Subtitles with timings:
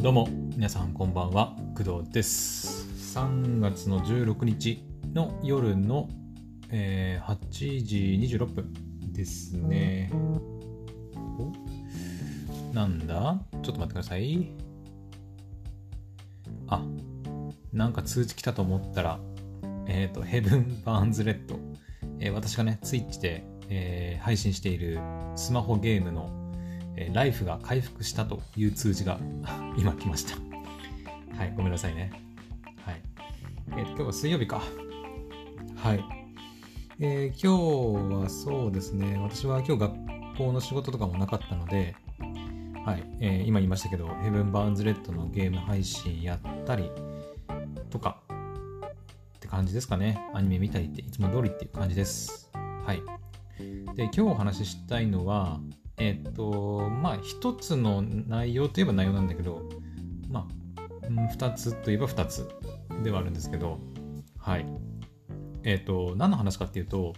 [0.00, 1.56] どうも皆さんこんばんは。
[1.76, 3.18] 工藤です。
[3.18, 6.08] 3月の16日の夜の、
[6.70, 8.72] えー、8時26分
[9.12, 10.12] ですね。
[12.72, 13.40] なんだ？
[13.60, 14.52] ちょっと待ってください。
[16.68, 16.80] あ
[17.72, 19.18] なんか通知来たと思ったら
[19.88, 21.58] えっ、ー、とヘブン・バーンズ・レッド、
[22.20, 25.00] えー、私がねツイッチで、えー、配信している
[25.34, 26.37] スマホゲームの
[27.00, 29.20] えライフが回復したという通知が
[29.78, 30.36] 今来ました。
[31.36, 32.10] はい、ごめんなさいね。
[32.84, 33.00] はい。
[33.70, 34.60] えー、今日は水曜日か。
[35.76, 36.04] はい。
[36.98, 41.94] えー、今日はそうですね、私は今日学校の仕事とかもなかったので、
[42.84, 46.90] はい、えー、今言いましたけど、ヘブン・バーンズ・レッドのゲーム配信やったり
[47.90, 48.20] とか
[49.36, 50.18] って感じですかね。
[50.34, 52.50] アニメ見たりっていつも通りっていう感じです。
[52.54, 53.02] はい。
[53.94, 55.60] で、今日お話ししたいのは、
[55.98, 59.68] えっ、と、まあ、一つの内容といえば内容なんだけど、
[60.28, 60.46] ま
[60.76, 62.48] あ、二つといえば二つ
[63.02, 63.78] ではあるんですけど、
[64.38, 64.66] はい。
[65.64, 67.14] えっ、と、何の話かっていうと、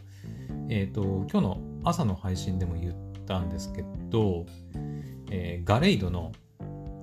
[0.69, 2.95] えっ、と、今日の朝の配信でも言っ
[3.27, 4.47] たんですけど、
[5.31, 6.33] えー、ガレイドの、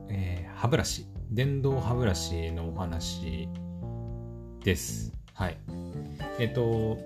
[0.09, 3.48] えー、歯ブラシ、電動歯ブラシのお話
[4.64, 5.14] です。
[5.33, 5.58] はい。
[6.39, 6.98] えっ、と、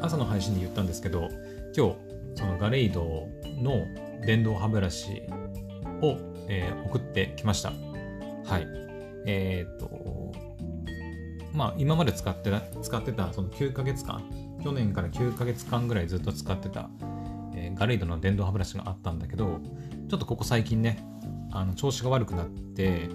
[0.00, 1.28] 朝の配信で言ったんですけど、
[1.76, 1.96] 今日、
[2.34, 3.28] そのガレイド
[3.60, 3.86] の
[4.26, 5.22] 電動歯ブラシ
[6.02, 6.16] を、
[6.48, 7.70] えー、送ってきました。
[8.44, 8.66] はい。
[9.26, 10.32] えっ、と、
[11.52, 14.22] まあ、今まで使ってた、使ってた、その9ヶ月間、
[14.62, 16.90] 去年から9ヶ月間ぐらいずっと使ってた、
[17.54, 19.60] えー、ガレイドの電動歯ブラシがあったんだけど、
[20.08, 21.02] ちょっとここ最近ね、
[21.52, 23.08] あの調子が悪くなって、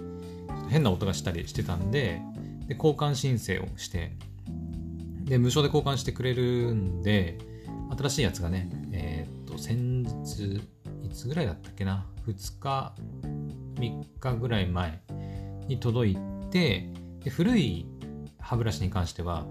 [0.68, 2.20] 変な音がしたりしてたんで、
[2.66, 4.12] で交換申請をして、
[5.24, 7.38] で、無償で交換してくれるんで、
[7.96, 8.68] 新しいやつがね、
[9.56, 10.62] と、先日、
[11.02, 12.94] いつぐらいだったっけな、2日、
[13.74, 15.00] 3日ぐらい前
[15.68, 16.18] に届い
[16.50, 16.88] て、
[17.24, 17.86] で古い
[18.38, 19.46] 歯ブラシに関しては、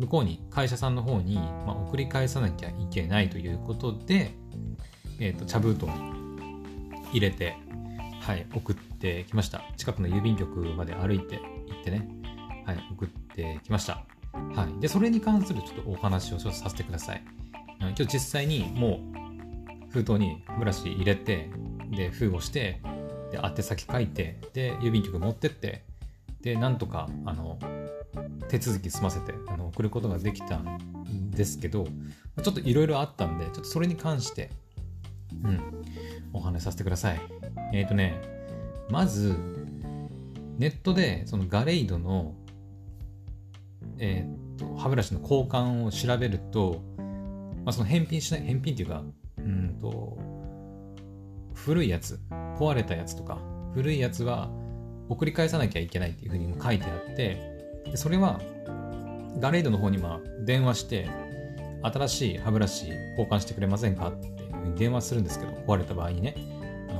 [0.00, 4.34] 向こうに会社さんの方に、まあ、送り返さなきゃいけないということで、
[5.20, 5.90] えー、と茶封筒に
[7.12, 7.56] 入れて、
[8.20, 9.62] はい、送ってきました。
[9.76, 12.08] 近くの郵便局まで歩いて行ってね、
[12.66, 14.04] はい、送ってきました。
[14.32, 14.80] はい。
[14.80, 17.22] で、それに関するちょっとお話をさせてください。
[17.78, 19.23] 今日実際にもう
[19.94, 21.48] 封筒にブラシ入れて、
[21.96, 22.80] で、封をして、
[23.30, 25.84] で、宛先書いて、で、郵便局持ってって、
[26.40, 27.60] で、なんとか、あの、
[28.48, 31.86] 手続き済ませて、あの、送ることができたんですけど、
[32.42, 34.50] ちょっといろいろあったんで、ちょっとそれに関して、
[35.44, 35.60] うん、
[36.32, 37.20] お話しさせてください。
[37.72, 38.20] えっ、ー、とね、
[38.90, 39.36] まず、
[40.58, 42.34] ネットで、そのガレイドの、
[43.98, 46.82] えっ、ー、と、歯ブラシの交換を調べると、
[47.64, 49.04] まあ、その返品しない、返品っていうか、
[49.44, 50.18] うんと、
[51.54, 52.20] 古いやつ、
[52.58, 53.38] 壊れたやつとか、
[53.74, 54.50] 古いやつは
[55.08, 58.40] 送り返さなきゃいけないっていうふうにも書いてあって、でそれは、
[59.38, 61.08] ガレードの方にま電話して、
[61.82, 62.88] 新しい歯ブラシ
[63.18, 66.34] 交換してくれませんかっていうふうに電話するんですけど、壊れた場合にね、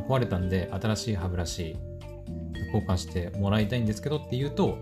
[0.08, 1.76] 壊れたんで新しい歯ブラシ
[2.72, 4.78] 交換してもらいたいんですけどっていうと、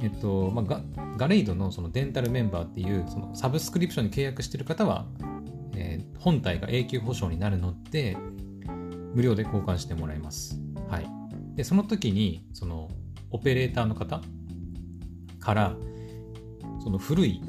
[0.00, 0.82] えっと、まあ、
[1.16, 5.06] ガレイドのそのデンタルメンバーっていうそのサブスクリプションに契約してる方は、
[6.28, 8.14] 本体が永久保証になるので、
[9.14, 10.60] 無料で交換してもらいます。
[10.90, 11.06] はい。
[11.54, 12.90] で、その時に、その、
[13.30, 14.20] オペレーターの方
[15.40, 15.74] から、
[16.84, 17.40] その古い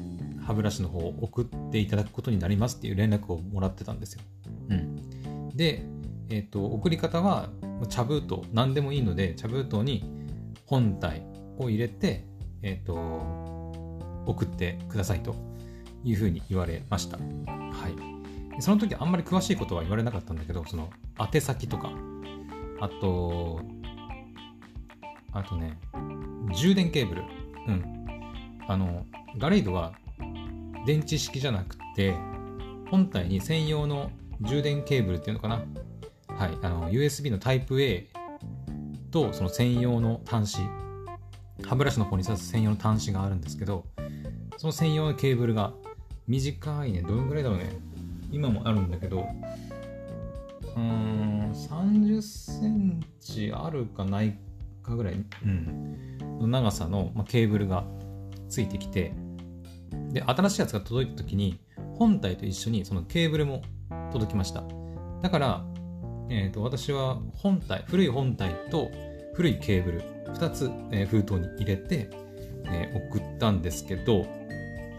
[0.46, 4.22] 歯ブラシの方を送っていただくことになりますっていう連絡をもらってたんですよ。
[4.70, 5.50] うん。
[5.50, 5.84] で、
[6.30, 7.50] えっ、ー、と、送り方は、
[7.90, 10.10] 茶封筒、何でもいいので、茶封筒に
[10.64, 11.22] 本体
[11.58, 12.24] を入れて、
[12.62, 12.94] えっ、ー、と、
[14.24, 15.34] 送ってくださいと
[16.02, 17.18] いうふうに言われました。
[17.18, 17.24] は
[18.16, 18.19] い。
[18.58, 21.92] その時あんまり詳しいことは言われなかったんだけど、その宛先とか、
[22.80, 23.60] あと、
[25.32, 25.78] あとね、
[26.54, 27.22] 充電ケーブル。
[27.68, 28.06] うん。
[28.66, 29.06] あの、
[29.38, 29.94] ガレイドは
[30.86, 32.14] 電池式じゃなくて、
[32.90, 34.10] 本体に専用の
[34.40, 35.62] 充電ケーブルっていうのかな。
[36.28, 36.58] はい。
[36.62, 38.08] あの、USB のタイプ A
[39.10, 40.80] とその専用の端子
[41.64, 43.84] 歯ブラシの方に刺す専用の端子があるんですけど、
[44.56, 45.72] その専用のケーブルが
[46.26, 47.70] 短いね、どのぐらいだろうね。
[48.32, 49.26] 今もあるんだけど、
[50.76, 54.38] うーん、30センチあるかない
[54.82, 57.84] かぐらい、うん、の長さの、まケーブルが
[58.48, 59.12] ついてきて、
[60.12, 61.60] で、新しいやつが届いた時に、
[61.96, 63.62] 本体と一緒にそのケーブルも
[64.12, 64.64] 届きました。
[65.22, 65.64] だから、
[66.30, 68.90] えーと私は本体、古い本体と
[69.34, 70.02] 古いケーブル
[70.34, 72.10] 2つ、えー、封筒に入れて、
[72.66, 74.26] えー、送ったんですけど、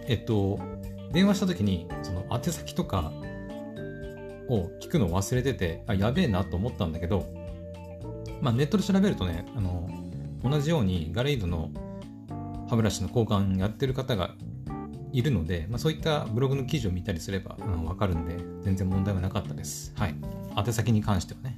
[0.08, 0.60] えっと、
[1.12, 3.12] 電話した時にその宛先とか
[4.48, 7.26] を聞くのを忘れてて、あ、やべえなと思ったんだけど、
[8.42, 9.90] まあ、ネットで調べるとね、あの、
[10.44, 11.70] 同じようにガレイドの
[12.70, 14.36] 歯ブラシの交換やってる方が
[15.14, 19.94] いるので、まあ、そういったブログの記事を見たりすれば、うん、分かるんで、全然問題はなかったです。
[19.96, 20.16] はい。
[20.58, 21.56] 宛先に関してはね。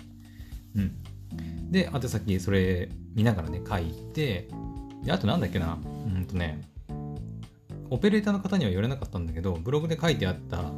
[0.75, 1.71] うん。
[1.71, 4.49] で、宛先、それ見ながらね、書いて、
[5.03, 5.77] で、あとなんだっけな、
[6.07, 6.61] うんとね、
[7.93, 10.71] オペレーターの方には言われなかったんだけど、ブログで書いてあった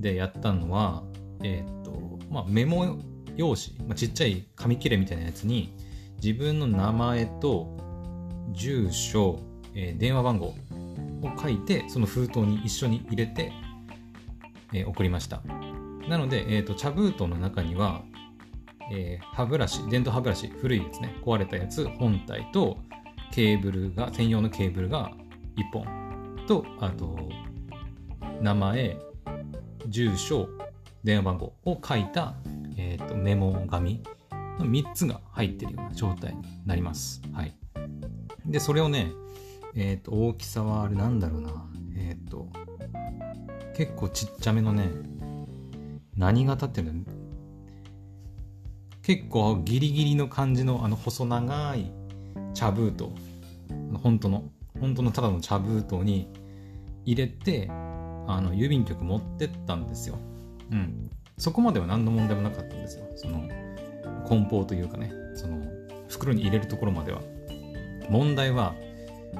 [0.00, 1.04] でやったのは、
[1.44, 2.98] えー、っと、まあ、メモ
[3.36, 5.76] 用紙、まあ、ちっちゃい紙切れみたいなやつに、
[6.20, 7.76] 自分の名前と
[8.50, 9.38] 住所、
[9.76, 10.54] えー、電話番号を
[11.40, 13.52] 書いて、その封筒に一緒に入れて、
[14.72, 15.40] えー、送りました。
[16.08, 18.02] なので、えーと、茶封筒の中には、
[18.92, 22.78] えー、歯ブラシ、電動歯ブラシ、古いやつね、壊れたやつ本体と
[23.32, 25.12] ケーブルが、専用のケーブルが
[25.56, 26.03] 1本
[26.46, 27.16] と、あと、
[28.40, 28.96] 名前、
[29.88, 30.48] 住所、
[31.02, 32.34] 電話番号を書いた、
[32.76, 34.02] えーと、メモ紙
[34.58, 37.22] の3つが入ってるような状態になります。
[37.32, 37.54] はい。
[38.46, 39.12] で、それをね、
[39.74, 41.66] え、ー、と、大きさはあれなんだろうな。
[41.96, 42.48] えっ、ー、と、
[43.76, 44.88] 結構ちっちゃめのね、
[46.16, 47.04] 何型っていうの？
[49.02, 51.92] 結構ギリギリの感じのあの細長い
[52.54, 53.08] 茶封筒
[54.02, 54.44] 本当の
[54.84, 56.28] 本当のただの茶封筒に
[57.06, 60.18] 入れてあの郵便局持ってったんですよ。
[60.70, 61.10] うん。
[61.38, 63.06] そこまでは何の問題もなかったんですよ。
[63.16, 63.48] その
[64.26, 65.10] 梱包というかね。
[65.34, 65.64] その
[66.08, 67.22] 袋に入れるところまでは。
[68.10, 68.74] 問題は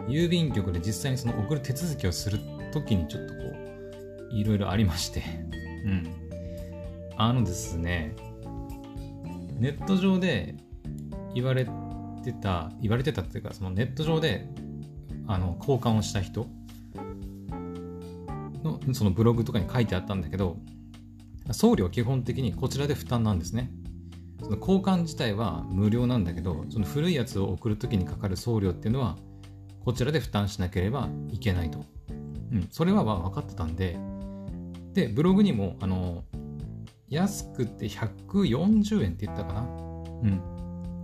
[0.09, 2.39] 郵便局で実際にその送る手続きをする
[2.73, 3.41] 時にちょっとこ
[4.33, 5.23] ういろいろありまして。
[5.85, 6.09] うん。
[7.19, 8.17] あのですね、
[9.59, 10.55] ネット上で
[11.35, 11.67] 言われ
[12.25, 14.49] てた、言われてたっていうか、そのネット上で
[15.27, 16.47] あの交換をした人
[18.65, 20.57] のそのブログとかに書いてあったんだけど、
[21.53, 23.71] 送料基本的にこちらで負担なんですね。
[24.43, 29.17] その交換自体は無料なんだけど、その古いやつを送るときにかかる送料っていうのは、
[29.85, 31.85] こちらで負担しなければいけないと。
[32.53, 33.99] うん、それは分かってたんで、
[34.95, 36.25] で、ブログにも、あの、
[37.09, 40.41] 安くて140円って言ったかなうん。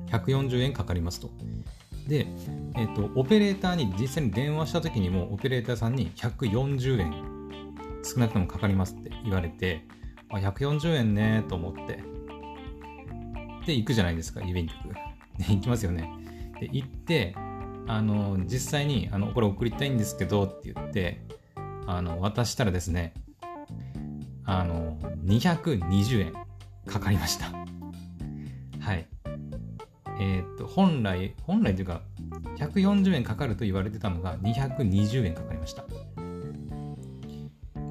[0.06, 1.30] 140円かかりますと。
[2.10, 2.26] で、
[2.74, 7.14] えっ、ー、と、オペレーターに実際に電話した時にも、オペレーターさんに140円
[8.02, 9.86] 少なくともかかりますって言われて、
[10.28, 12.02] あ、140円ねと思って。
[13.64, 14.92] で、行くじゃないですか、郵便局。
[15.38, 16.10] で、行きますよね。
[16.58, 17.36] で、行って、
[17.86, 21.22] あの、実際に、あの、これ送りたいんですけどって言って、
[21.86, 23.14] あの、渡したらですね、
[24.44, 26.32] あの、220円
[26.86, 27.52] かかりました。
[28.80, 29.06] はい。
[30.20, 32.02] えー、っと、本来、本来というか、
[32.58, 35.84] 140円かかると言われてたのが220円かかりました。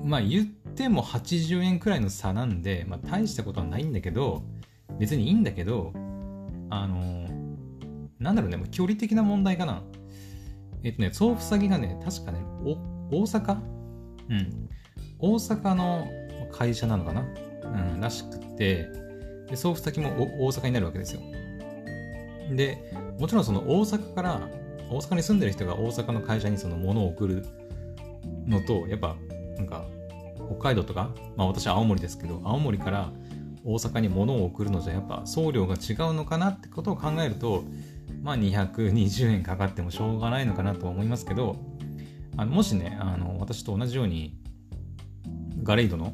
[0.04, 4.44] まあ言っても80円くらいの差なんで、まあ大したことはないんだけど、
[5.00, 5.92] 別にいいんだけど、
[6.70, 7.28] あの
[8.20, 9.82] なんだろうね、もう距離的な問題かな。
[10.84, 12.40] えっとね、送付先がね、確かね、
[13.10, 13.58] 大阪？
[14.30, 14.70] うん。
[15.18, 16.08] 大阪の
[16.52, 17.26] 会社なのかな、
[17.64, 18.88] うん、らしくて、
[19.50, 20.12] で送付先も
[20.46, 21.22] 大阪になるわけですよ。
[22.56, 24.50] で、もちろんその大阪から、
[24.90, 27.46] 大阪に住んでる人が大阪の会社にその物を送る
[28.48, 29.16] のと、やっぱ、
[29.58, 29.86] なんか、
[30.50, 33.12] 北海道とか、まあ私は青森ですけど、青森から
[33.64, 37.64] 大阪に物を送るのじゃやっぱ送料が違うのかなってことを考えると、
[38.24, 41.58] まあ220円かかってもしょうがないのかなと思いますけど、
[42.38, 44.38] あのもしね、あの私と同じように
[45.62, 46.14] ガレイドの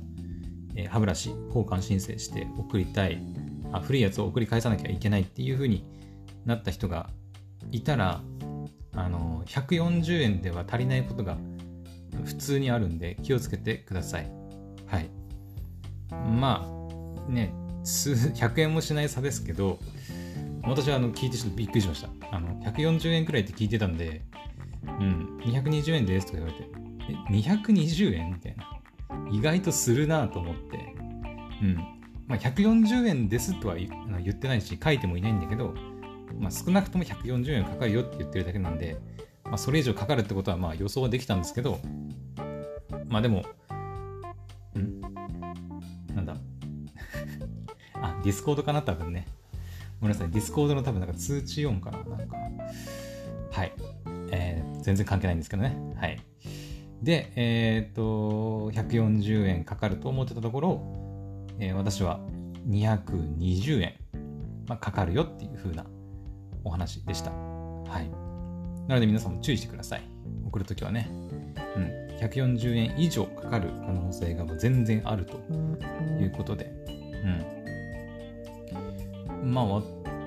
[0.75, 3.21] え歯ブラシ交換申請して送りたい
[3.71, 5.83] あ古いやつを送り返さなきゃいけないっていう風に
[6.45, 7.09] なった人が
[7.71, 8.21] いたら
[8.93, 11.37] あの140円では足りないことが
[12.23, 14.31] 普通にあるんで気をつけてください。
[14.87, 15.09] はい。
[16.29, 16.65] ま
[17.27, 19.79] あね数100円もしない差ですけど
[20.63, 22.09] 私はあの聞いてちょっとびっくりしました。
[22.31, 24.21] あの140円くらいって聞いてたんで
[24.83, 26.69] うん220円ですとか言われて
[27.09, 28.75] え220円みたいな。
[29.31, 30.95] 意外とするなと思って、
[31.61, 31.75] うん。
[32.27, 33.87] まあ、140円ですとは言
[34.31, 35.73] ってないし、書いてもいないんだけど、
[36.39, 38.97] まあ、少なくとも140円かかるよって言ってるだけなんで、
[39.43, 41.79] まあ、それ以上かかるってことはまあ予想はできたんですけど、
[43.07, 43.45] まあでも、
[44.77, 45.01] ん？
[46.15, 46.35] なんだ？
[48.01, 49.25] あ、ディスコードかな多分ね。
[50.01, 50.31] ごめんなさい。
[50.31, 52.37] ディスコードの多分なんか通知音かななんか。
[53.51, 53.71] はい。
[54.31, 55.77] えー、全然関係ないんですけどね。
[55.95, 56.19] はい。
[57.01, 60.81] で、えっ、ー、と、140円かかると思ってたところ、
[61.59, 62.19] えー、私は
[62.67, 63.93] 220円、
[64.67, 65.85] まあ、かかるよっていう風な
[66.65, 67.31] お話でした。
[67.31, 68.09] はい。
[68.89, 70.03] なので皆さんも注意してください。
[70.45, 71.09] 送るときはね。
[71.77, 72.17] うん。
[72.19, 75.37] 140円以上かかる可能性が全然あると
[76.19, 76.71] いうことで。
[79.41, 79.53] うん。
[79.53, 79.65] まあ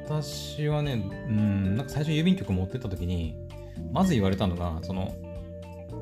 [0.09, 3.37] 私はね、うん、なんか最初郵便局持ってった時に、
[3.93, 5.15] まず言われたのが、その、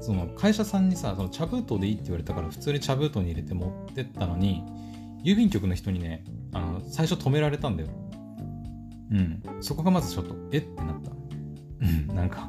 [0.00, 4.62] その会社さんにさ、その茶封筒でいいって言われたから、普通に茶封筒に入れて持ってったのに、
[5.24, 7.88] 郵便局の人にね、あの、最初止められたんだよ。
[9.10, 9.42] うん。
[9.60, 10.58] そこがまずちょっと、え？
[10.58, 11.10] ってなった。
[11.80, 12.48] うん、なんか、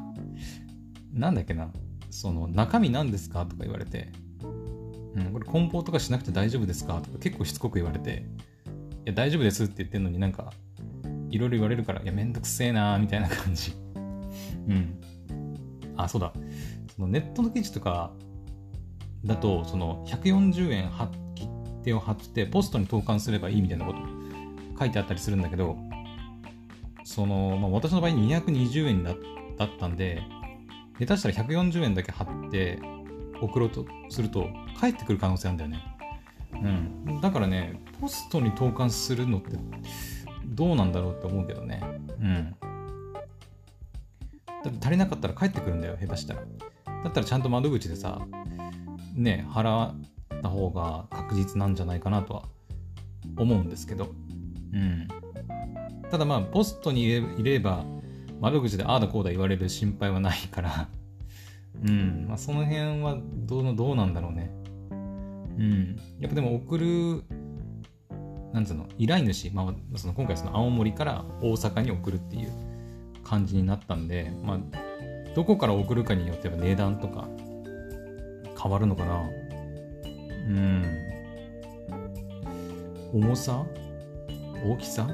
[1.12, 1.70] なんだっけな、
[2.10, 3.46] その、中身何ですか？
[3.46, 4.10] とか言われて、
[5.14, 7.00] うん、これ梱包とかしなくて大丈夫ですか？
[7.00, 8.24] とか結構しつこく言われて、
[9.04, 10.52] いや、大丈夫ですって言ってんのになんか、
[11.30, 13.72] いろいろ言われるから、いや、めんどくせえなーみたいな感じ。
[14.68, 15.00] うん。
[15.96, 16.32] あ、そうだ。
[16.94, 18.12] そのネットの記事とか
[19.24, 20.90] だと、その140円
[21.34, 21.48] 切
[21.84, 23.98] 手を貼ってポストに投函すればいいみたいなこと
[24.78, 25.76] 書いてあったりするんだけど、
[27.08, 29.16] その、まあ、私の場合220円だっ
[29.80, 30.22] たんで、
[30.98, 32.78] 下手したら140円だけ貼って
[33.40, 34.46] 送ろうとすると
[34.78, 35.82] 返ってくる可能性あるんだよね。
[37.06, 37.20] うん。
[37.22, 39.56] だからね、ポストに投函するのって
[40.44, 41.80] どうなんだろうって思うけどね。
[42.20, 42.54] うん。
[44.62, 46.42] だって足りなかったら帰ってくるんだよ、下手したら。
[47.04, 48.20] だったらちゃんと窓口でさ、
[49.14, 49.94] ね、払っ
[50.42, 52.42] た方が確実なんじゃないかなとは
[53.38, 54.12] 思うんですけど。
[54.74, 55.08] うん。
[56.10, 57.84] ただまあ、ポストに入れれば、
[58.40, 60.88] 窓口でああだこうだ言われる心配はないから
[61.84, 64.50] うん、まあ、その辺はどうどうなんだろうね。
[64.90, 65.96] うん。
[66.20, 67.24] やっぱでも送る、
[68.52, 72.48] なんつうの、依頼主、まあ、その今回その青森から大阪に送るっていう
[73.22, 74.58] 感じになったんで、まあ、
[75.34, 77.28] どこから送るかによっては値段とか
[78.60, 79.22] 変わるのかな。
[80.48, 80.84] うん。
[83.12, 83.64] 重さ？
[84.64, 85.08] 大きさ？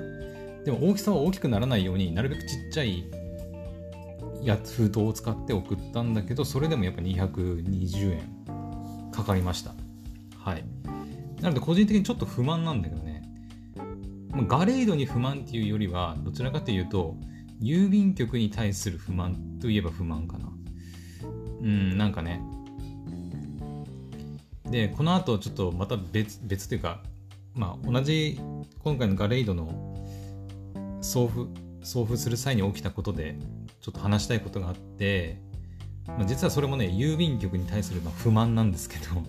[0.65, 3.05] でも大きさは大きくならないようになるべくちっちゃい
[4.43, 9.73] や封筒を使って送ったんだけどそれでもやっぱ220円かかりました。
[10.39, 10.65] はい。
[11.41, 13.23] なので個人的にちょっと不満なんだけどね。
[14.49, 17.17] ガレードに不満っていうよりはどちらかというと
[17.63, 20.53] 郵便局に対する不満といえば不満かな。
[21.63, 22.43] うんなんかね。
[24.71, 27.01] でこの後ちょっとまた別別というか
[27.55, 28.41] まあ同じ
[28.83, 29.84] 今回のガレードの
[31.05, 31.41] 送付
[31.83, 33.37] 送付する際に起きたことで
[33.81, 35.39] ちょっと話したいことがあって、
[36.07, 39.23] まあ、実はそれもね郵便局に対するま不満なんですけど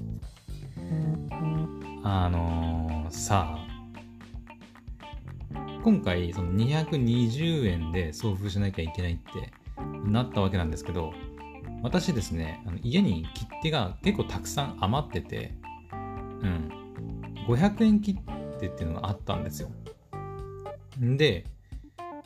[2.04, 3.68] あのー、さあ
[5.84, 9.52] 今回その220円で送付しなきゃいけないって
[10.06, 11.14] なったわけなんですけど
[11.84, 15.54] 私ですね家に切手が結構たくさん余ってて
[16.42, 16.70] うん。
[17.48, 18.18] 500円切
[18.60, 19.70] 手っていうのがあったんですよ。
[21.00, 21.46] で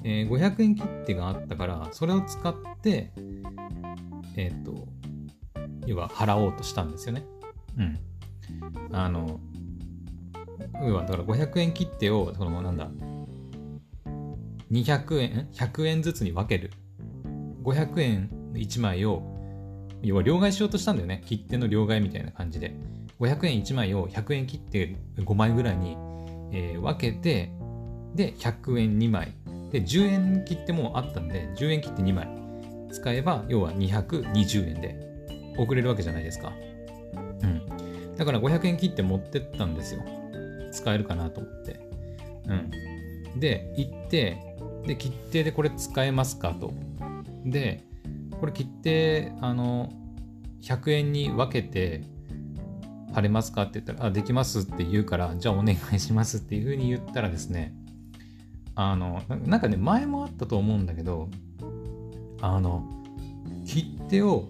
[0.03, 3.12] えー、500円切手があったから、それを使って、
[4.36, 4.88] えっ、ー、と、
[5.86, 7.25] 要は払おうとしたんですよね。
[7.77, 8.00] うん。
[8.91, 9.39] あの、
[10.86, 12.89] 要はだから500円切手を、そのなんだ、
[14.72, 16.72] 200円、100円ずつに分ける。
[17.63, 19.24] 500円1枚を、
[20.01, 21.22] 要は両替しようとしたんだよね。
[21.25, 22.75] 切手の両替みたいな感じで。
[23.20, 25.98] 500円1枚を100円切って5枚ぐらいに、
[26.53, 27.51] えー、分けて、
[28.15, 29.34] で、100円2枚
[29.72, 32.28] で、10円切ってもあったんで、10円切って2枚
[32.92, 35.00] 使えば、要は220円で
[35.58, 36.54] 送れるわけじゃないですか。
[37.44, 38.16] うん。
[38.16, 40.04] だから500円切って持ってったんですよ。
[40.72, 41.80] 使えるかなと思って。
[42.48, 43.40] うん。
[43.40, 44.38] で、行って、
[44.86, 46.74] で、切手でこれ使えますかと。
[47.46, 47.84] で、
[48.40, 49.92] これ切手、あの、
[50.62, 52.04] 100円に分けて、
[53.14, 57.74] 貼れますかって言ったら、あ、できますって言うから、じゃあお願いしますっていうふうに言ったらですね、
[58.81, 61.27] あのなんかね前もあったと思うんだけど
[62.39, 62.89] あの
[63.65, 64.48] 切手を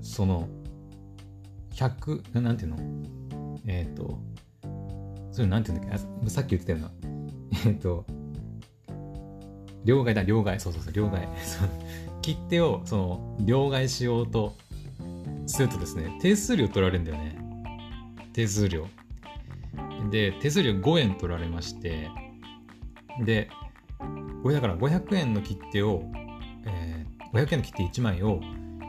[0.00, 0.48] その
[1.72, 2.76] 100なんていうの？
[3.66, 4.20] えっ、ー、と
[5.32, 6.30] それなんていうんだっけ？
[6.30, 6.92] さっき言ってたような。
[7.66, 8.06] えっ、ー、と
[9.84, 10.60] 両替だ両替。
[10.60, 11.26] そうそうそう両替。
[12.22, 14.54] 切手をその両替しようと
[15.48, 17.36] するとですね手数料取られるんだよね。
[18.32, 18.86] 手数料。
[20.12, 22.08] で手数料5円取られまして
[23.20, 23.48] で、
[24.42, 26.02] これだから500円の切手を、
[26.66, 28.40] えー、500円の切手1枚を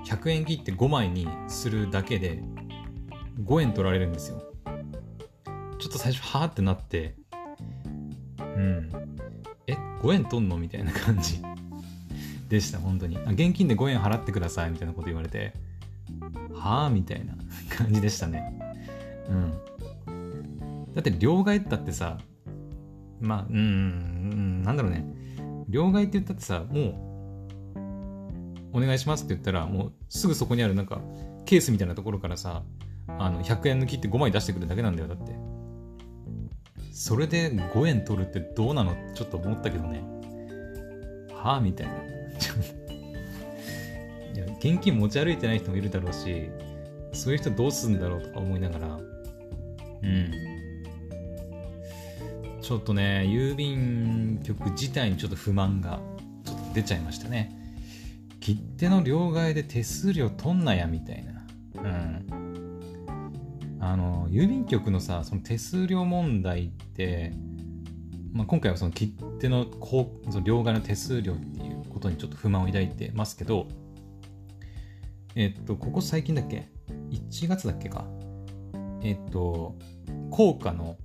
[0.05, 2.41] 100円切って5枚にするだけで
[3.43, 4.43] 5円取られるんですよ。
[5.79, 7.15] ちょっと最初はーってなって、
[8.39, 8.91] うん。
[9.67, 10.57] え、5円取んの？
[10.57, 11.41] みたいな感じ
[12.49, 13.17] でした、本当に。
[13.17, 15.53] あ現金で5円払ってくださいみたいなこと言われて、
[16.53, 17.35] はあみたいな
[17.69, 18.59] 感じでしたね。
[19.29, 20.93] うん。
[20.93, 22.17] だって両替ったってさ、
[23.19, 25.05] まあ、うん、なんだろうね。
[25.67, 26.81] 両替って言ったってさ、も
[28.73, 31.01] う、お願いしますって言ったら、もうすぐそこにあるなんか、
[31.45, 32.63] ケースみたいなところからさ、
[33.07, 35.35] あの、100円抜きって5枚出してくるだけなんだよ、だって。
[36.91, 38.91] それで5円取るってどうなの？
[38.91, 40.01] ってちょっと思ったけどね。
[41.33, 41.93] はあみたいな。
[41.93, 41.97] い
[44.37, 46.49] や、現金持ち歩いてない人もいるだろうし、
[47.11, 50.31] そういう人どうすんだろうとか思いながら、うん。
[52.65, 55.99] ちょっとね、郵便局自体にちょっと不満が
[56.43, 57.55] ちょっと出ちゃいましたね。
[58.39, 61.45] 切手の両替で手数料取んなやみたいな。
[61.83, 63.77] うん。
[63.79, 67.33] あの、郵便局のさ、その手数料問題って、
[68.33, 73.67] まあ、今回はその切手のこうその両替の手数料っていうことにちょっと不満を抱いてますけど、
[75.35, 76.67] えっと、ここ最近だっけ
[77.11, 78.07] ?1 月だっけか？
[79.03, 79.75] えっと、
[80.31, 80.97] 効果の、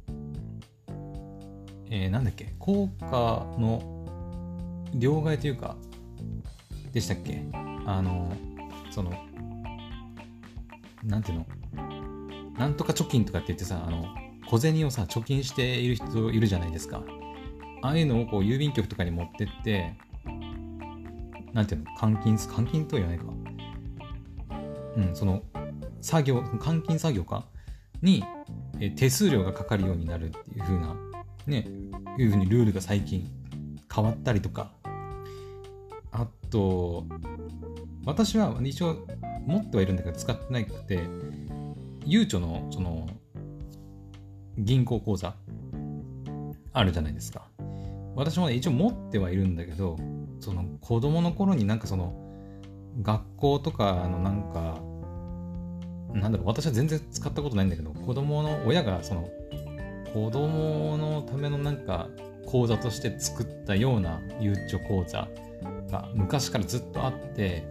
[1.91, 2.55] えー、なんだっけ？
[2.59, 3.07] 効果
[3.59, 3.83] の
[4.95, 5.77] 両替というか、
[6.93, 7.43] でしたっけ？
[7.85, 8.33] あの、
[8.91, 9.13] その、
[11.03, 11.47] なんていうの？
[12.57, 14.07] なんとか貯金とかって言ってさ、あの、
[14.47, 17.03] 小銭をさ、貯金している人いるじゃないですか。
[17.83, 19.97] ああいうのをこう郵便局とかに持ってって、
[21.53, 21.91] なんていうの？
[21.99, 23.33] 換金、換金とは言わないか。
[24.97, 25.43] うん、その、
[26.01, 27.47] 作業、換金作業か？
[28.03, 28.23] に、
[28.79, 30.97] え手数料がかかるようになるっていう風な、
[31.47, 31.69] ね、
[32.19, 33.29] いう風にルールが最近
[33.93, 34.73] 変わったりとか、
[36.13, 37.05] あと、
[38.05, 38.97] 私は一応
[39.47, 41.01] 持ってはいるんだけど使ってなくて、
[42.05, 43.09] ゆうちょのその
[44.59, 45.35] 銀行口座
[46.73, 47.47] あるじゃないですか。
[48.17, 49.97] 私もね、一応持ってはいるんだけど、
[50.41, 52.15] その子供の頃になんかその
[53.03, 54.81] 学校とかのなんか、
[56.13, 59.29] なんだろう、私は全然使ったことないんだけど、子供の親がその
[60.13, 62.09] 子供のためのなんか
[62.47, 65.29] 口座として作ったようなゆうちょ口座
[65.91, 67.65] が昔からずっとあって、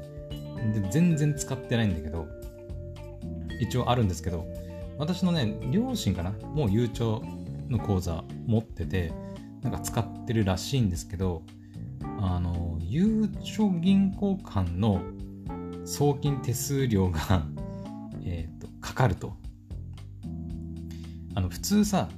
[0.74, 2.28] で全然使ってないんだけど、
[3.60, 4.46] 一応あるんですけど、
[4.98, 7.24] 私のね、両親かなもうゆうちょ
[7.70, 9.12] の口座持ってて、
[9.62, 11.44] なんか使ってるらしいんですけど、
[12.22, 15.02] あの、ゆうちょ銀行間の
[15.86, 17.46] 送金手数料が
[18.24, 19.34] えと、かかると。
[21.36, 22.10] あの、普通さ、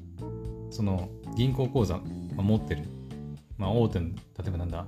[0.71, 2.01] その銀行口座、
[2.35, 2.85] ま持ってる、
[3.57, 4.15] まあ、大手の、例
[4.47, 4.87] えばなんだ、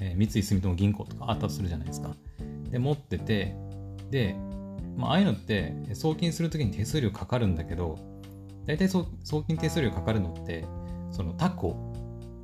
[0.00, 2.14] えー、三井住友銀行とかあったとするじゃないですか。
[2.70, 3.56] で、持ってて、
[4.10, 4.36] で、
[4.96, 7.98] まあ、あいうのって送金するときに手数料かかるんだけど、
[8.66, 10.64] 大体送金手数料かかるのって、
[11.10, 11.76] その他行、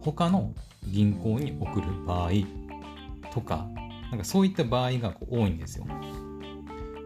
[0.00, 0.54] 他の
[0.86, 2.30] 銀行に送る場合
[3.32, 3.68] とか、
[4.10, 5.86] なんかそういった場合が多いんですよ。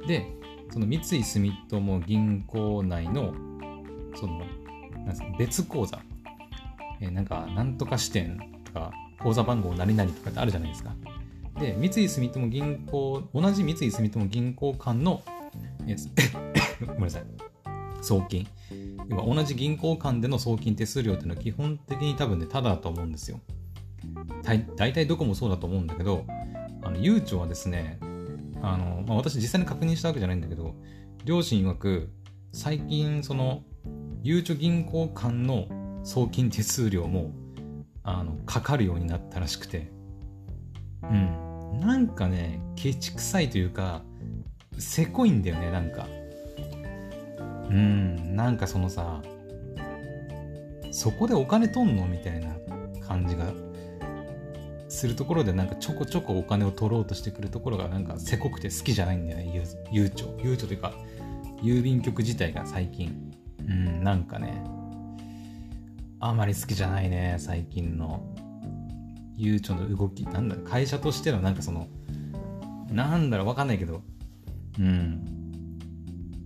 [0.06, 0.26] で、
[0.70, 3.34] その三井住友銀行内の、
[4.14, 4.42] その、
[5.06, 6.00] なんか別口座、
[7.00, 10.94] え、なんか、なんとか支店とか、口座番号何々とかってあるじゃないですか。
[11.58, 15.22] で、三井住友銀行、同じ三井住友銀行間の、
[15.86, 15.96] え
[16.86, 17.24] ごめんなさい、
[18.00, 18.46] 送金。
[19.08, 23.40] 要は同じ銀行間での送金手数料っていうのは基本的に多分ね、ただだと思うんですよ。
[24.76, 26.24] 大体どこもそうだと思うんだけど、
[26.82, 27.98] あの、ゆうちょはですね、
[28.62, 30.74] あの、まあ、私実際に確認したわけじゃないんだけど、
[31.24, 32.12] 両親曰く、
[32.52, 33.62] 最近その、
[34.24, 35.66] ゆうちょ銀行間の
[36.04, 37.32] 送金手数料も、
[38.04, 39.90] あの、かかるようになったらしくて、
[41.02, 41.80] うん。
[41.80, 44.02] なんかね、ケチくさいというか、
[44.78, 46.06] せこいんだよね、なんか。
[47.68, 49.22] うん、なんかそのさ、
[50.92, 52.06] そこでお金取んの？
[52.06, 52.54] みたいな
[53.04, 53.52] 感じが
[54.88, 60.38] するところでなんかちょこちょこお金を取ろうとしてくるところがなんかせこくて好きじゃないんだよね、ゆうちょ。
[60.40, 60.92] ゆうちょというか、
[61.62, 63.32] 郵便局自体が最近。
[63.68, 64.62] うん、なんかね、
[66.20, 68.22] あまり好きじゃないね、最近の。
[69.36, 71.88] ゆうちょの動き、なんだ、会社としてのなんかその、
[72.92, 74.02] なんだろう、わかんないけど、
[74.78, 75.42] うん。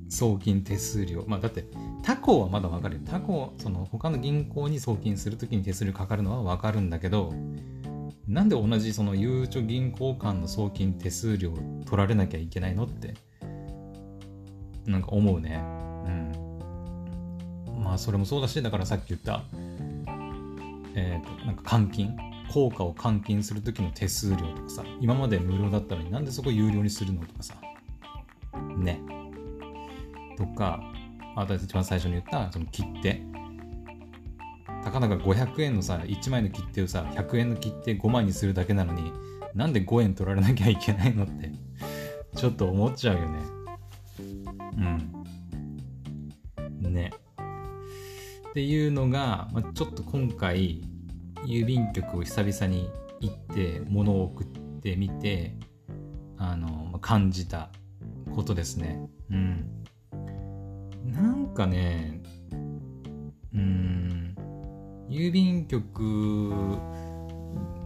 [0.09, 1.25] 送金手数料。
[1.27, 1.65] まあだって、
[2.03, 3.01] 他行はまだわかるよ。
[3.05, 7.33] 他行、その他の銀行に送金するときに手数料かかるのはわかるんだけど、
[8.27, 11.53] なんで同じそのゆうちょ銀行間の送金手数料
[11.85, 13.15] 取られなきゃいけないのって、
[14.87, 15.63] なんか思うね。
[16.07, 16.46] うん。
[17.87, 19.45] まあそれもそうだし、だからさっき言った、
[20.97, 22.17] えっ、ー、と、なんか換金
[22.53, 27.55] 効果を換金するときの手数料とかさ、今まで無料だったのになんでそこ有料にするのとかさ、
[28.77, 29.01] ね。
[30.37, 30.83] とか、
[31.37, 33.23] あと一番最初に言ったその切手。
[34.83, 39.13] たかだか500円のさ、1枚の切手をさ、100円の切手5枚にするだけなのに、
[39.55, 41.53] なんで5円取られなきゃいけないのって、
[42.35, 43.39] ちょっと思っちゃうよね。
[46.83, 46.93] うん。
[46.93, 47.13] ね。
[48.57, 50.81] っていうのが、まあ、ちょっと今回、
[51.45, 52.89] 郵便局を久々に
[53.21, 54.47] 行って物を送っ
[54.81, 55.59] てみて
[56.39, 57.69] あの感じた
[58.35, 58.99] ことですね。
[59.31, 59.85] うん。
[61.05, 62.23] なんかね
[63.53, 64.35] うん
[65.11, 66.79] 郵便局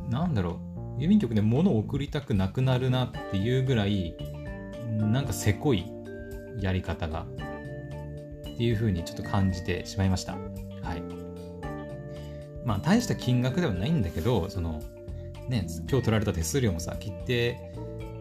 [0.08, 0.60] なんだろ
[0.96, 1.00] う。
[1.00, 4.16] 郵便局で物を送りたくなくなるなっていうぐらい
[4.88, 5.84] なんかせこい
[6.60, 7.26] やり方が
[8.60, 10.34] っていう風にちょっと感じてしまいました。
[10.34, 10.38] は
[10.94, 11.02] い。
[12.62, 14.82] まあ大した金額ではないんだけどその
[15.48, 17.72] ね今日取られた手数料もさ切手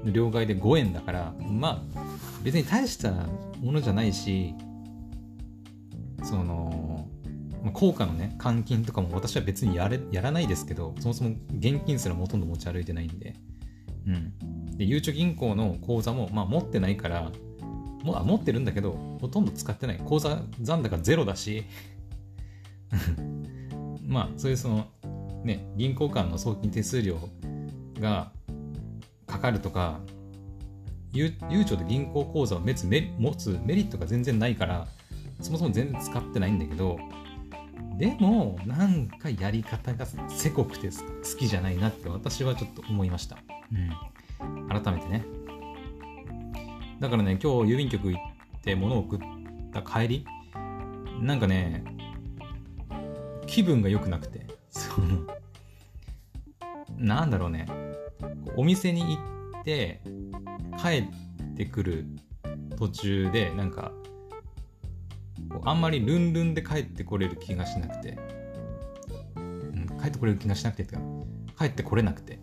[0.06, 2.04] の両替で5円だからまあ
[2.42, 4.54] 別に大したものじゃないし
[6.24, 7.10] その
[7.62, 13.36] ま効果のね換金とかも私は別にやれやらないですけどそもそも現金すらほとんど持ち歩いてないんで。
[14.08, 14.78] うん。
[14.78, 17.30] でゆうちょ銀行の口座もまあ持ってないから
[18.04, 19.98] もあ持ってるんだけどほとんど使ってない。
[19.98, 21.66] 口座残高ゼロだし。
[24.06, 24.88] まあそういうその
[25.44, 27.18] ね銀行間の送金手数料
[28.00, 28.32] が
[29.28, 30.00] かかるとか
[31.14, 31.34] 悠
[31.66, 34.88] 長で銀行口座を持つメ持つメリットが全然ないから
[35.42, 37.00] そもそも全然使ってないんだけど
[37.98, 43.38] でもなんかやり方がせこくて好きじゃないなって私はちょっと思いました、
[44.42, 45.26] うん、改めてね
[47.00, 49.20] だからね今日郵便局行って物を送っ
[49.72, 50.26] た帰り
[51.22, 51.84] なんかね
[53.48, 54.46] 気分が良くなくて。
[54.70, 55.26] そ の
[56.98, 57.66] なんだろうね。
[58.56, 60.02] お店に行って
[60.78, 61.08] 帰
[61.52, 62.06] ってくる
[62.78, 63.92] 途中でなんか
[65.64, 68.18] あんまりルンルンで帰ってこれる気がしなくて、
[69.36, 71.02] うん、帰ってこれる気がしなくてってか
[71.58, 72.39] 帰ってこれなくて、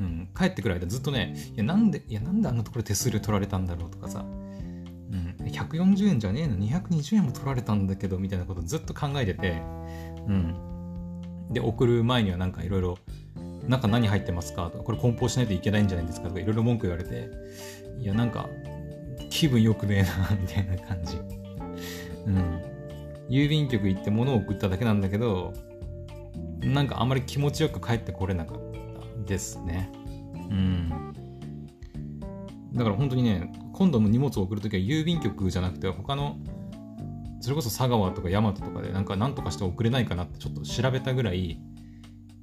[0.00, 9.62] うん、帰ってくる間ずっとねいやなんでいやなんであんなところ手数料取られたんだろうとかさ、うん、140円じゃねえの？220円も取られたんだけどみたいなことずっと考えてて、
[10.26, 12.98] うん、で送る前にはなんかいろいろ
[13.68, 17.30] 中何入ってますかとか、これ梱包しないといけないんじゃないですかとか、いろいろ文句言われて、
[17.98, 18.48] いや、なんか、
[19.30, 21.16] 気分よくねえな、みたいな感じ。
[22.26, 22.62] うん。
[23.28, 25.52] 郵便局行って物を送っただけなんだけど、
[26.60, 28.69] なんかあんまり気持ちよく帰ってこれなかった。
[29.26, 29.90] ですね。
[30.50, 30.90] うん。
[32.74, 36.36] だから本当にね、今度も荷物を送るときは郵便局じゃなくて、他の、
[37.40, 41.60] それこそ佐川とか大和とかで、なんか何とかして送れないかなってちょっと調べたぐらい、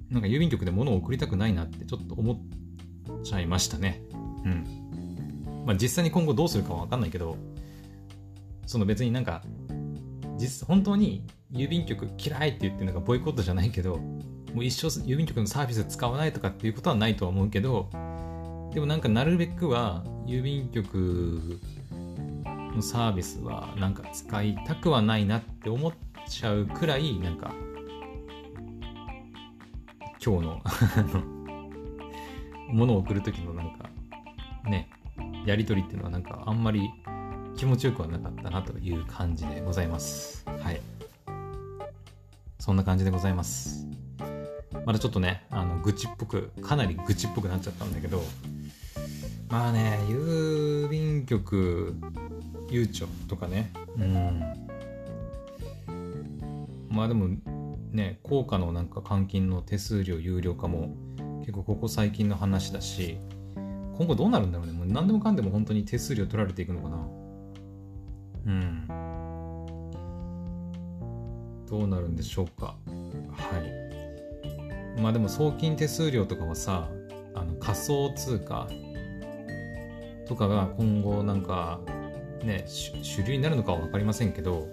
[0.09, 4.01] なんか郵便局で物を送りたくないなってちょっと思っちゃいましたね。
[4.45, 5.63] うん。
[5.65, 7.37] まあ実際に今後どうするかはわかんないけど、
[8.65, 9.43] その別になんか、
[10.37, 13.99] 実本当に郵便局嫌いって言ってなんかボイコットじゃないけど、
[14.57, 17.91] もう一生郵便局のサービス使わないとかっていうことはないとは思うけど、
[18.73, 21.59] でもなんかなるべくは郵便局
[22.75, 25.93] のサービスはなんか使いたくはないなって思っ
[26.27, 27.53] ちゃうくらいなんか
[30.25, 30.61] 今日の
[32.73, 33.91] ものを送る時のなんか
[34.65, 34.89] ね
[35.45, 36.89] やり取りっていうのはなんかあんまり
[37.55, 40.43] 気持ちよくはなかったなという感じでございます。
[40.63, 40.81] はい。
[42.57, 43.86] そんな感じでございます。
[44.87, 48.23] まだちょっとねあの愚痴っぽくかなり愚痴っぽくなっちゃったんだけど
[49.49, 51.95] まあね郵便局
[52.69, 54.41] ゆうちょとかねうん
[56.89, 57.27] まあでも
[57.91, 60.95] ね、効果のなんか換金の手数料有料化も
[61.39, 63.17] 結構ここ最近の話だし、
[63.55, 64.73] 今後どうなるんだろうね。
[64.73, 66.97] もう何でもかんでも本当に手数料取られていくのかな。
[68.45, 68.87] うん。
[71.67, 72.75] どうなるんでしょうか。
[74.97, 76.89] まあでも送金手数料とかはさ、
[77.33, 78.67] あの仮想通貨
[80.27, 81.79] とかが今後なんか
[82.43, 84.67] ね、主流になるのかは分かりませんけど、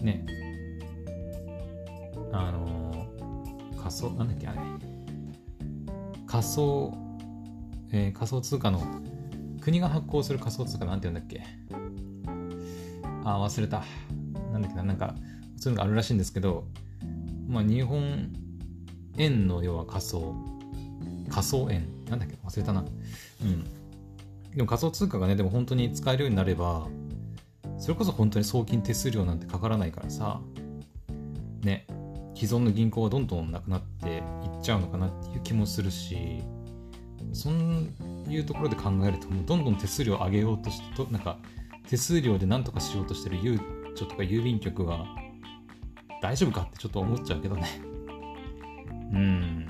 [0.00, 0.24] ね、
[2.32, 3.06] あの
[3.76, 4.58] 仮想なんだっけあれ。
[6.26, 6.92] 仮想、
[7.90, 8.80] えー、仮想通貨の
[9.60, 11.42] 国が発行する仮想通貨なんて言うんだっけ。
[13.24, 13.84] あ忘れた。
[14.52, 15.14] なんだっけななんか
[15.56, 16.66] そういうのがあるらしいんですけど
[17.48, 18.32] まあ日本
[19.18, 20.34] 円の要は仮想。
[21.30, 21.86] 仮想円。
[22.08, 22.36] なんだっけ？
[22.44, 22.84] 忘れたな。
[23.42, 23.64] うん。
[24.54, 26.86] でも仮想通貨がねでも本当に使えるようになれば
[27.78, 30.42] それこそ本当に送金手数料なんてかからないからさ
[31.62, 31.86] ね
[32.34, 34.22] 既存の銀行はどんどんなくなっていっ
[34.62, 36.42] ちゃうのかなっていう気もするし
[37.32, 37.54] そう
[38.30, 41.38] いうところで考えるともうどんどん手数料上げようとしてとなんか
[41.88, 43.60] 手数料で何とかしようとしてるゆう
[43.94, 45.06] ちょとか郵便局は
[46.20, 47.91] 大丈夫かってちょっと思っちゃうけどね。
[49.12, 49.66] うん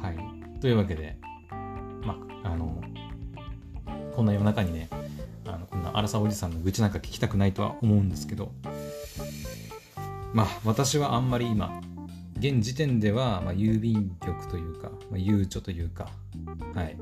[0.00, 1.16] はいというわけで
[2.02, 2.82] まああの
[4.14, 4.88] こんな夜中にね
[5.46, 8.52] あのこんな荒さおじさんの愚痴なんか聞きたくないとは思うんですけど
[10.32, 11.80] まあ私はあんまり今
[12.38, 16.08] 現時点では、まあ、郵便局というか、まあ、ゆうちょというか、
[16.74, 16.96] はい、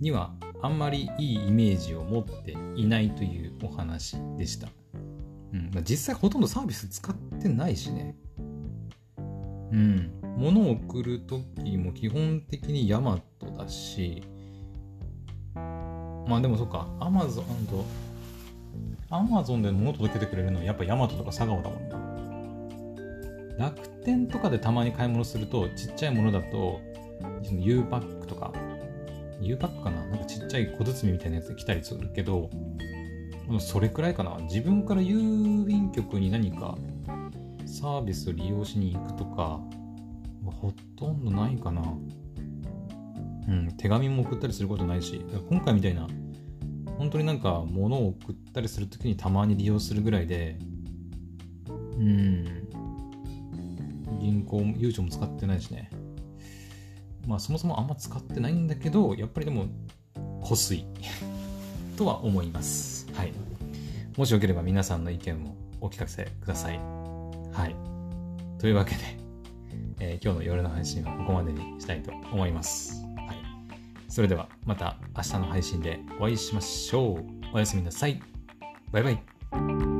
[0.00, 4.68] にはあんまりいいイメージを持っていないというお話でした。
[5.52, 8.14] うんまあ、実際ほとんどサービス使ってないしね。
[9.72, 10.10] うん。
[10.36, 14.22] 物を送るときも基本的にヤマトだし、
[15.54, 17.84] まあでもそっか、アマゾンと、
[19.10, 23.66] アマゾンで物届けてくれるのはやっぱヤマトとか佐川だもんな。
[23.66, 26.80] 楽天とかでたまに買い物すると、ちっちゃいものだと
[27.42, 28.52] その、U パックとか、
[29.40, 30.04] U パックかな？
[30.06, 32.48] なんかちっちゃい小包みたいなやつで来たりするけど、
[33.58, 34.38] それくらいかな。
[34.42, 36.78] 自分から郵便局に何か
[37.70, 39.60] サービスを利用しに行くとか、
[40.44, 41.82] ほとんどないかな。
[43.48, 46.06] うん、手紙も送ったりすることないし、今回みたいな、
[46.98, 50.58] 本当になんか物を送ったりするときにたまに利用するぐらいで、
[51.68, 52.44] うん、
[54.20, 55.90] 銀行も、ゆうちょも使ってないしね。
[57.26, 59.66] まあそもそもあんま使ってないんだけど、やっぱりでも、
[60.42, 60.84] こすい
[61.96, 63.06] とは思います。
[63.14, 63.32] はい。
[64.16, 66.99] もしよければ皆さんの意見もお聞かせください。
[67.52, 67.76] はい。
[68.58, 69.18] というわけで、
[70.00, 73.04] えー、今日の夜の配信はここまでにしたいと思います。
[73.26, 73.36] はい。
[74.08, 77.24] それではまた明日の配信でお会いしましょう。
[77.52, 78.20] おやすみなさい。
[78.92, 79.99] バイバイ。